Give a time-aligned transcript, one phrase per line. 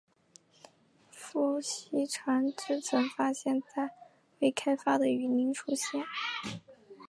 [1.13, 3.91] 孵溪蟾只曾发现在
[4.39, 6.03] 未开发的雨林出现。